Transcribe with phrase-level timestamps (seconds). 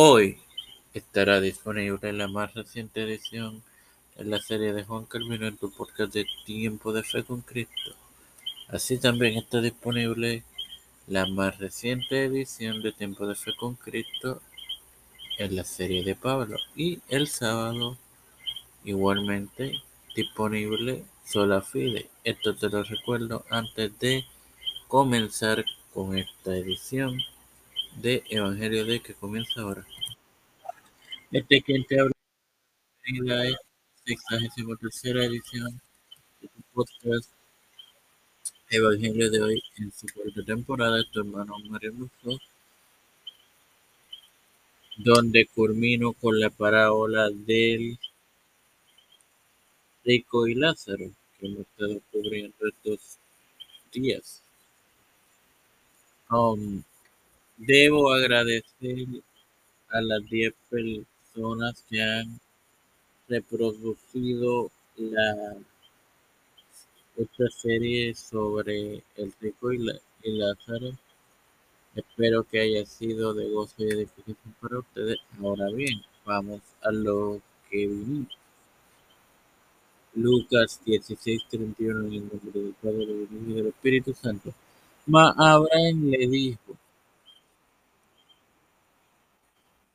[0.00, 0.38] Hoy
[0.94, 3.64] estará disponible la más reciente edición
[4.16, 7.96] de la serie de Juan Calvino en tu podcast de Tiempo de Fe con Cristo.
[8.68, 10.44] Así también está disponible
[11.08, 14.40] la más reciente edición de Tiempo de Fe con Cristo
[15.36, 16.58] en la serie de Pablo.
[16.76, 17.98] Y el sábado
[18.84, 19.82] igualmente
[20.14, 22.08] disponible Sola Fide.
[22.22, 24.24] Esto te lo recuerdo antes de
[24.86, 27.18] comenzar con esta edición
[28.00, 29.84] de Evangelio de que comienza ahora.
[31.32, 32.12] Este quien te habla
[33.44, 33.56] es
[34.04, 35.80] sexagésima tercera edición
[36.40, 37.30] de tu podcast
[38.70, 42.38] Evangelio de hoy en su cuarta temporada, tu hermano Mario Luso,
[44.98, 47.98] donde culmino con la parábola del
[50.04, 53.18] rico y Lázaro, que hemos estado cubriendo estos
[53.92, 54.42] días.
[56.30, 56.82] Um,
[57.58, 59.06] debo agradecer
[59.90, 62.40] a las 10 personas que han
[63.28, 65.56] reproducido la
[67.16, 69.78] otra serie sobre el rico y,
[70.24, 70.92] Lázaro.
[71.94, 75.18] Espero que haya sido de gozo y edificación para ustedes.
[75.42, 78.38] Ahora bien, vamos a lo que vinimos.
[80.14, 84.52] Lucas 16, 31, en el nombre del Padre, del Hijo y del Espíritu Santo.
[85.06, 86.67] Ma Abraham le dijo,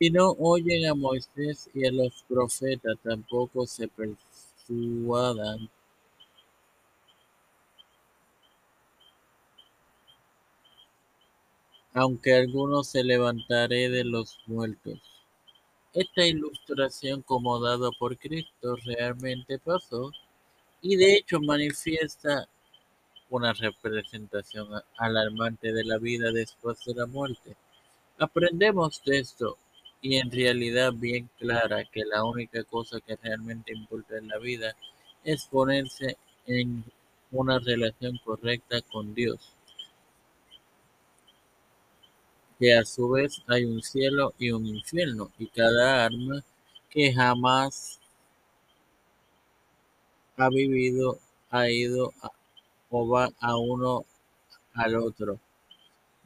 [0.04, 5.70] si no oyen a Moisés y a los profetas, tampoco se persuadan.
[11.94, 15.00] Aunque algunos se levantaré de los muertos.
[15.94, 20.12] Esta ilustración como dada por Cristo realmente pasó
[20.82, 22.50] y de hecho manifiesta
[23.30, 27.56] una representación alarmante de la vida después de la muerte.
[28.18, 29.58] Aprendemos de esto
[30.04, 34.76] y en realidad bien clara que la única cosa que realmente importa en la vida
[35.24, 36.84] es ponerse en
[37.32, 39.56] una relación correcta con Dios.
[42.60, 46.44] que a su vez hay un cielo y un infierno, y cada alma
[46.90, 48.00] que jamás
[50.38, 52.14] ha vivido ha ido
[52.90, 54.06] o va a uno
[54.74, 55.40] al otro.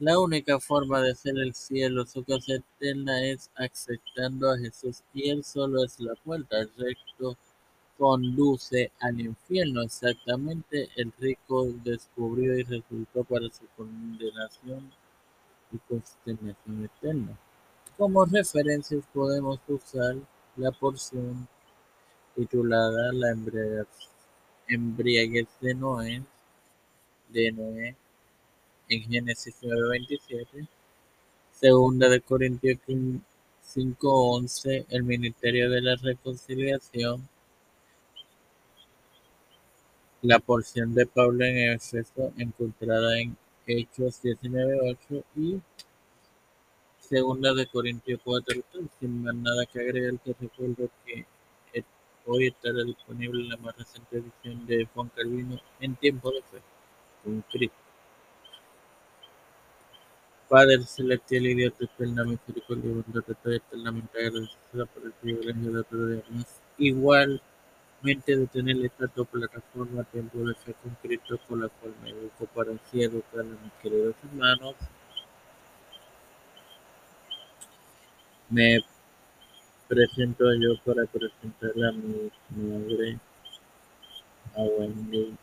[0.00, 5.28] La única forma de ser el cielo, su casa eterna, es aceptando a Jesús y
[5.28, 6.60] Él solo es la puerta.
[6.60, 7.36] El recto
[7.96, 9.82] conduce al infierno.
[9.82, 14.88] Exactamente, el rico descubrió y resultó para su condenación
[15.72, 17.36] y consternación eterna.
[17.96, 20.14] Como referencias podemos usar
[20.54, 21.48] la porción
[22.36, 23.34] titulada La
[24.68, 26.22] embriaguez de Noé,
[27.30, 27.96] de Noé
[28.88, 30.66] en Génesis 9:27,
[31.52, 32.78] segunda de Corintios
[33.62, 37.28] 5:11, el ministerio de la reconciliación,
[40.22, 45.60] la porción de Pablo en Éfeso encontrada en Hechos 19.8 y
[47.08, 48.62] Segunda de Corintios 4.
[49.00, 51.24] Sin más nada que agregar, te recuerdo que
[52.26, 56.60] hoy estará disponible la más reciente edición de Juan Calvino en tiempo de fe,
[57.24, 57.87] con Cristo.
[60.48, 66.06] Padre celestial y Dios eterna misericordia y bondad, eternamente agradecida por el privilegio de otro
[66.06, 66.60] día más.
[66.78, 67.42] Igual
[68.36, 73.40] de tener esta plataforma Fe con Cristo con la cual me educo para así educar
[73.40, 74.74] a mis queridos hermanos.
[78.48, 78.78] Me
[79.86, 83.18] presento yo para presentar a mi madre,
[84.54, 85.36] a Wendy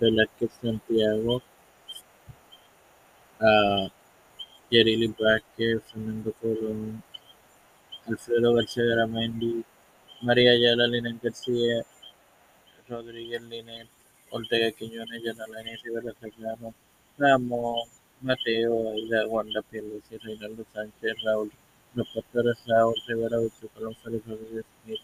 [0.00, 1.42] Velázquez Santiago,
[3.40, 3.88] a
[4.70, 7.02] Yerili Vázquez, Fernando Colón,
[8.06, 9.64] Alfredo García Garamendi,
[10.22, 11.84] María Ayala, Linet García,
[12.88, 13.88] Rodríguez Linet,
[14.30, 16.74] Ortega Quiñones, Yanalani Rivera Serrano,
[17.18, 17.88] Ramón,
[18.20, 21.50] Mateo, Aida, Wanda y Reinaldo Sánchez, Raúl,
[21.94, 25.00] los pastores Raúl Rivera, Ucho Colón, Félix Rodríguez Smith,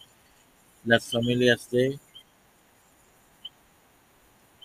[0.85, 1.99] las familias de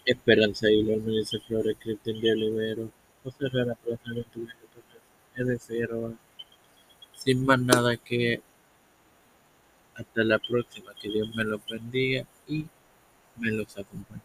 [0.05, 2.90] Esperanza los Melissa Flores, Cristian de Olivero,
[3.26, 4.52] José Herrera, Plaza 21,
[5.34, 6.17] Edith
[7.12, 8.40] sin más nada que
[9.96, 10.94] hasta la próxima.
[10.94, 12.64] Que Dios me los bendiga y
[13.38, 14.23] me los acompañe.